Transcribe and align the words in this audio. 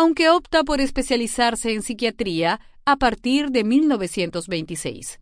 aunque 0.00 0.30
opta 0.30 0.64
por 0.64 0.80
especializarse 0.80 1.74
en 1.74 1.82
psiquiatría 1.82 2.58
a 2.86 2.96
partir 2.96 3.50
de 3.50 3.64
1926. 3.64 5.20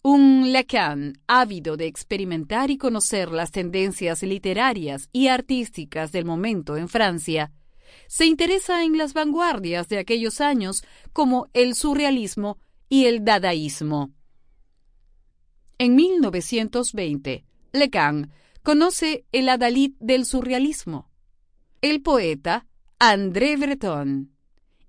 Un 0.00 0.50
Lacan 0.50 1.20
ávido 1.26 1.76
de 1.76 1.84
experimentar 1.84 2.70
y 2.70 2.78
conocer 2.78 3.30
las 3.30 3.50
tendencias 3.50 4.22
literarias 4.22 5.10
y 5.12 5.28
artísticas 5.28 6.10
del 6.10 6.24
momento 6.24 6.78
en 6.78 6.88
Francia, 6.88 7.52
se 8.06 8.24
interesa 8.24 8.82
en 8.82 8.96
las 8.96 9.12
vanguardias 9.12 9.88
de 9.88 9.98
aquellos 9.98 10.40
años 10.40 10.82
como 11.12 11.48
el 11.52 11.74
surrealismo 11.74 12.56
y 12.88 13.04
el 13.04 13.26
dadaísmo. 13.26 14.10
En 15.76 15.96
1920, 15.96 17.44
Lacan 17.72 18.32
conoce 18.62 19.26
el 19.32 19.50
adalid 19.50 19.92
del 20.00 20.24
surrealismo. 20.24 21.10
El 21.82 22.00
poeta 22.00 22.66
André 23.02 23.56
Breton, 23.56 24.30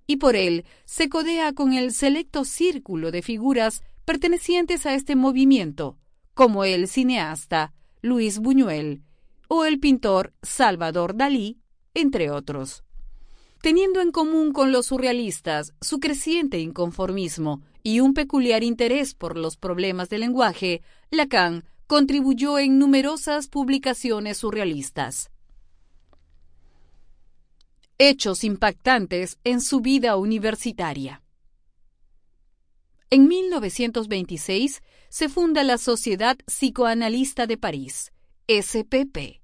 y 0.06 0.16
por 0.16 0.36
él 0.36 0.66
se 0.84 1.08
codea 1.08 1.54
con 1.54 1.72
el 1.72 1.94
selecto 1.94 2.44
círculo 2.44 3.10
de 3.10 3.22
figuras 3.22 3.82
pertenecientes 4.04 4.84
a 4.84 4.92
este 4.92 5.16
movimiento, 5.16 5.96
como 6.34 6.64
el 6.64 6.88
cineasta 6.88 7.72
Luis 8.02 8.38
Buñuel 8.38 9.00
o 9.48 9.64
el 9.64 9.80
pintor 9.80 10.34
Salvador 10.42 11.16
Dalí, 11.16 11.62
entre 11.94 12.30
otros. 12.30 12.84
Teniendo 13.62 14.02
en 14.02 14.10
común 14.10 14.52
con 14.52 14.72
los 14.72 14.86
surrealistas 14.86 15.72
su 15.80 15.98
creciente 15.98 16.58
inconformismo 16.58 17.62
y 17.82 18.00
un 18.00 18.12
peculiar 18.12 18.62
interés 18.62 19.14
por 19.14 19.38
los 19.38 19.56
problemas 19.56 20.10
del 20.10 20.20
lenguaje, 20.20 20.82
Lacan 21.10 21.64
contribuyó 21.86 22.58
en 22.58 22.78
numerosas 22.78 23.48
publicaciones 23.48 24.36
surrealistas 24.36 25.30
hechos 28.08 28.42
impactantes 28.42 29.38
en 29.44 29.60
su 29.60 29.80
vida 29.80 30.16
universitaria. 30.16 31.22
En 33.10 33.28
1926 33.28 34.82
se 35.08 35.28
funda 35.28 35.62
la 35.62 35.78
Sociedad 35.78 36.36
Psicoanalista 36.44 37.46
de 37.46 37.58
París, 37.58 38.12
SPP, 38.48 39.40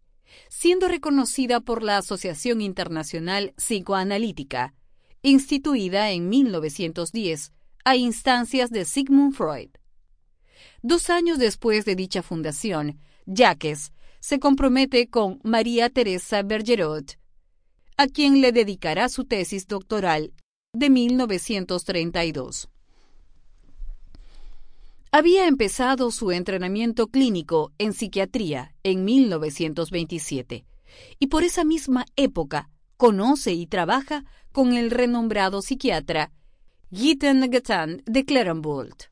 siendo 0.49 0.89
reconocida 0.89 1.61
por 1.61 1.85
la 1.85 1.99
Asociación 1.99 2.61
Internacional 2.61 3.55
Psicoanalítica, 3.57 4.75
instituida 5.23 6.11
en 6.11 6.29
1910 6.29 7.53
a 7.85 7.95
instancias 7.95 8.71
de 8.71 8.85
Sigmund 8.85 9.35
Freud. 9.35 9.71
Dos 10.83 11.11
años 11.11 11.39
después 11.39 11.85
de 11.85 11.95
dicha 11.95 12.25
fundación, 12.25 12.99
Jacques 13.25 13.93
se 14.19 14.41
compromete 14.41 15.09
con 15.09 15.39
María 15.45 15.91
Teresa 15.91 16.43
Bergerot 16.43 17.19
a 17.99 18.07
quien 18.07 18.41
le 18.41 18.53
dedicará 18.53 19.09
su 19.09 19.25
tesis 19.25 19.67
doctoral 19.67 20.33
de 20.73 20.89
1932. 20.89 22.69
Había 25.11 25.49
empezado 25.49 26.13
su 26.13 26.31
entrenamiento 26.31 27.09
clínico 27.09 27.73
en 27.77 27.93
psiquiatría 27.93 28.73
en 28.85 29.05
1927 29.05 30.65
y 31.19 31.27
por 31.27 31.43
esa 31.43 31.65
misma 31.65 32.07
época 32.15 32.71
conoce 32.97 33.53
y 33.53 33.67
trabaja 33.67 34.25
con 34.53 34.75
el 34.75 34.93
renombrado 34.93 35.61
psiquiatra 35.61 36.31
Gitten 36.93 37.51
Gatan 37.51 38.03
de 38.07 38.25
Clerambault, 38.25 39.07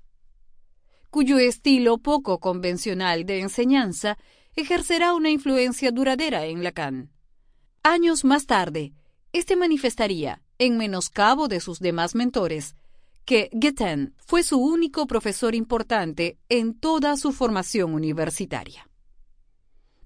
cuyo 1.10 1.40
estilo 1.40 1.98
poco 1.98 2.38
convencional 2.38 3.26
de 3.26 3.40
enseñanza 3.40 4.16
ejercerá 4.54 5.12
una 5.12 5.30
influencia 5.30 5.90
duradera 5.90 6.46
en 6.46 6.62
Lacan. 6.62 7.15
Años 7.88 8.24
más 8.24 8.46
tarde, 8.46 8.94
este 9.32 9.54
manifestaría, 9.54 10.42
en 10.58 10.76
menoscabo 10.76 11.46
de 11.46 11.60
sus 11.60 11.78
demás 11.78 12.16
mentores, 12.16 12.74
que 13.24 13.48
Guetin 13.52 14.12
fue 14.18 14.42
su 14.42 14.58
único 14.58 15.06
profesor 15.06 15.54
importante 15.54 16.36
en 16.48 16.74
toda 16.74 17.16
su 17.16 17.30
formación 17.30 17.94
universitaria. 17.94 18.88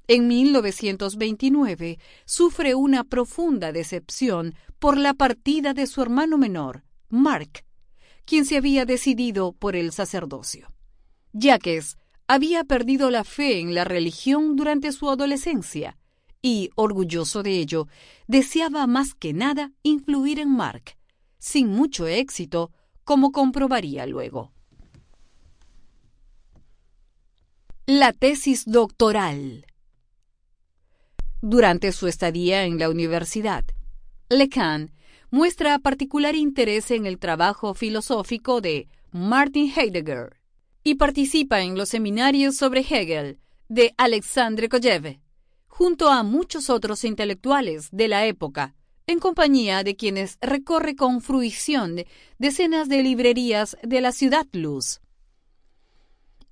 En 0.08 0.28
1929 0.28 1.98
sufre 2.26 2.74
una 2.74 3.02
profunda 3.02 3.72
decepción 3.72 4.54
por 4.78 4.98
la 4.98 5.14
partida 5.14 5.72
de 5.72 5.86
su 5.86 6.02
hermano 6.02 6.36
menor, 6.36 6.84
Mark, 7.08 7.64
quien 8.26 8.44
se 8.44 8.58
había 8.58 8.84
decidido 8.84 9.52
por 9.52 9.74
el 9.74 9.92
sacerdocio. 9.92 10.70
Jacques 11.32 11.96
había 12.26 12.62
perdido 12.64 13.10
la 13.10 13.24
fe 13.24 13.58
en 13.58 13.74
la 13.74 13.84
religión 13.84 14.54
durante 14.56 14.92
su 14.92 15.08
adolescencia 15.08 15.96
y, 16.42 16.70
orgulloso 16.74 17.42
de 17.42 17.58
ello, 17.58 17.88
deseaba 18.26 18.86
más 18.86 19.14
que 19.14 19.32
nada 19.32 19.72
influir 19.82 20.38
en 20.38 20.50
Mark, 20.50 20.96
sin 21.38 21.68
mucho 21.68 22.06
éxito, 22.06 22.70
como 23.04 23.32
comprobaría 23.32 24.06
luego. 24.06 24.52
La 27.86 28.12
tesis 28.12 28.64
doctoral. 28.66 29.66
Durante 31.42 31.92
su 31.92 32.06
estadía 32.06 32.64
en 32.64 32.78
la 32.78 32.90
universidad, 32.90 33.64
Lacan 34.28 34.92
muestra 35.30 35.78
particular 35.78 36.36
interés 36.36 36.90
en 36.90 37.06
el 37.06 37.18
trabajo 37.18 37.74
filosófico 37.74 38.60
de 38.60 38.88
Martin 39.10 39.72
Heidegger 39.74 40.36
y 40.84 40.94
participa 40.96 41.62
en 41.62 41.76
los 41.76 41.88
seminarios 41.88 42.56
sobre 42.56 42.80
Hegel 42.80 43.38
de 43.68 43.92
Alexandre 43.96 44.68
Kojev 44.68 45.18
junto 45.80 46.10
a 46.10 46.22
muchos 46.22 46.68
otros 46.68 47.04
intelectuales 47.04 47.88
de 47.90 48.06
la 48.06 48.26
época, 48.26 48.74
en 49.06 49.18
compañía 49.18 49.82
de 49.82 49.96
quienes 49.96 50.36
recorre 50.42 50.94
con 50.94 51.22
fruición 51.22 52.04
decenas 52.38 52.90
de 52.90 53.02
librerías 53.02 53.78
de 53.82 54.02
la 54.02 54.12
ciudad 54.12 54.46
luz. 54.52 55.00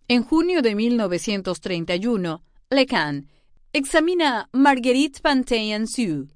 En 0.09 0.23
junio 0.23 0.63
de 0.63 0.75
1931, 0.75 2.43
Lecan 2.71 3.29
examina 3.75 4.49
Marguerite 4.53 5.21
Pantin-Sue, 5.21 6.29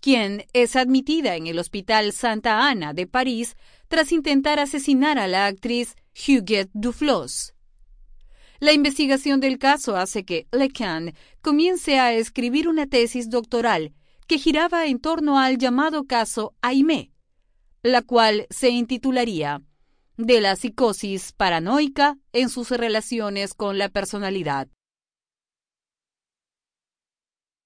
quien 0.00 0.44
es 0.52 0.76
admitida 0.76 1.34
en 1.34 1.48
el 1.48 1.58
Hospital 1.58 2.12
Santa 2.12 2.68
Ana 2.68 2.94
de 2.94 3.08
París 3.08 3.56
tras 3.88 4.12
intentar 4.12 4.60
asesinar 4.60 5.18
a 5.18 5.26
la 5.26 5.46
actriz 5.46 5.96
Huguette 6.14 6.70
Duflos. 6.74 7.54
La 8.60 8.72
investigación 8.72 9.38
del 9.38 9.58
caso 9.58 9.96
hace 9.96 10.24
que 10.24 10.48
Lecan 10.50 11.14
comience 11.42 12.00
a 12.00 12.12
escribir 12.12 12.68
una 12.68 12.88
tesis 12.88 13.30
doctoral 13.30 13.94
que 14.26 14.38
giraba 14.38 14.86
en 14.86 14.98
torno 14.98 15.38
al 15.38 15.58
llamado 15.58 16.04
caso 16.04 16.54
Aimé, 16.60 17.12
la 17.82 18.02
cual 18.02 18.46
se 18.50 18.70
intitularía 18.70 19.62
De 20.16 20.40
la 20.40 20.56
psicosis 20.56 21.32
paranoica 21.32 22.18
en 22.32 22.48
sus 22.48 22.70
relaciones 22.70 23.54
con 23.54 23.78
la 23.78 23.88
personalidad. 23.88 24.68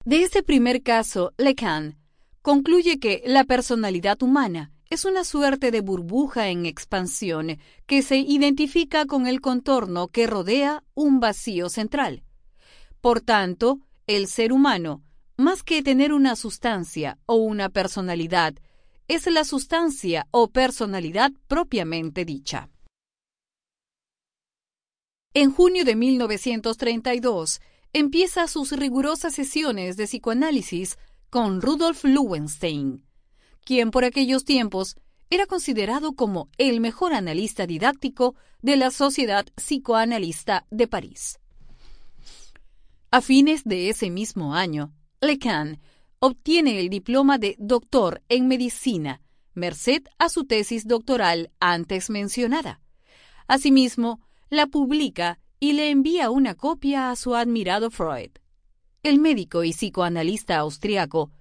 De 0.05 0.21
este 0.21 0.43
primer 0.43 0.83
caso, 0.83 1.33
Lecan 1.37 1.97
concluye 2.43 2.99
que 2.99 3.23
la 3.25 3.45
personalidad 3.45 4.21
humana 4.21 4.71
es 4.93 5.05
una 5.05 5.23
suerte 5.23 5.71
de 5.71 5.81
burbuja 5.81 6.49
en 6.49 6.67
expansión 6.67 7.57
que 7.87 8.03
se 8.03 8.17
identifica 8.17 9.07
con 9.07 9.25
el 9.25 9.41
contorno 9.41 10.07
que 10.07 10.27
rodea 10.27 10.83
un 10.93 11.19
vacío 11.19 11.69
central. 11.69 12.23
Por 13.01 13.19
tanto, 13.19 13.79
el 14.05 14.27
ser 14.27 14.53
humano, 14.53 15.01
más 15.35 15.63
que 15.63 15.81
tener 15.81 16.13
una 16.13 16.35
sustancia 16.35 17.17
o 17.25 17.35
una 17.35 17.69
personalidad, 17.69 18.53
es 19.07 19.25
la 19.25 19.43
sustancia 19.45 20.27
o 20.29 20.49
personalidad 20.49 21.31
propiamente 21.47 22.23
dicha. 22.23 22.69
En 25.33 25.51
junio 25.51 25.85
de 25.85 25.95
1932 25.95 27.61
empieza 27.93 28.47
sus 28.47 28.71
rigurosas 28.71 29.33
sesiones 29.33 29.97
de 29.97 30.05
psicoanálisis 30.05 30.99
con 31.31 31.61
Rudolf 31.61 32.03
Lowenstein 32.03 33.03
quien 33.65 33.91
por 33.91 34.03
aquellos 34.03 34.45
tiempos 34.45 34.95
era 35.29 35.45
considerado 35.45 36.13
como 36.13 36.49
el 36.57 36.79
mejor 36.79 37.13
analista 37.13 37.65
didáctico 37.65 38.35
de 38.61 38.77
la 38.77 38.91
Sociedad 38.91 39.45
Psicoanalista 39.55 40.65
de 40.69 40.87
París. 40.87 41.39
A 43.11 43.21
fines 43.21 43.63
de 43.63 43.89
ese 43.89 44.09
mismo 44.09 44.55
año, 44.55 44.93
Lecan 45.21 45.79
obtiene 46.19 46.79
el 46.79 46.89
diploma 46.89 47.37
de 47.37 47.55
doctor 47.59 48.21
en 48.29 48.47
medicina 48.47 49.21
merced 49.53 50.03
a 50.17 50.29
su 50.29 50.45
tesis 50.45 50.87
doctoral 50.87 51.51
antes 51.59 52.09
mencionada. 52.09 52.81
Asimismo, 53.47 54.21
la 54.49 54.67
publica 54.67 55.39
y 55.59 55.73
le 55.73 55.89
envía 55.89 56.29
una 56.29 56.55
copia 56.55 57.09
a 57.09 57.15
su 57.15 57.35
admirado 57.35 57.89
Freud. 57.89 58.31
El 59.03 59.19
médico 59.19 59.63
y 59.63 59.71
psicoanalista 59.71 60.57
austriaco 60.57 61.31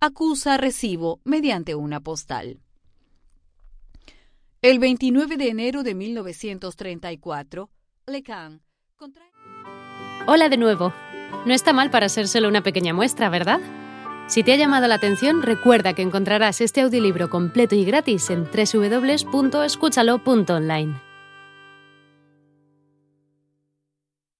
acusa 0.00 0.56
recibo 0.56 1.20
mediante 1.24 1.74
una 1.74 2.00
postal. 2.00 2.60
El 4.62 4.78
29 4.78 5.36
de 5.36 5.48
enero 5.48 5.82
de 5.82 5.94
1934, 5.94 7.68
Lecan 8.06 8.62
contrae... 8.96 9.28
Hola 10.26 10.48
de 10.48 10.56
nuevo. 10.56 10.94
No 11.44 11.52
está 11.54 11.72
mal 11.72 11.90
para 11.90 12.08
ser 12.08 12.26
solo 12.28 12.48
una 12.48 12.62
pequeña 12.62 12.92
muestra, 12.92 13.28
¿verdad? 13.28 13.60
Si 14.26 14.42
te 14.42 14.52
ha 14.52 14.56
llamado 14.56 14.88
la 14.88 14.96
atención, 14.96 15.42
recuerda 15.42 15.94
que 15.94 16.02
encontrarás 16.02 16.60
este 16.60 16.82
audiolibro 16.82 17.30
completo 17.30 17.74
y 17.74 17.84
gratis 17.84 18.30
en 18.30 18.44
www.escúchalo.online. 18.44 21.09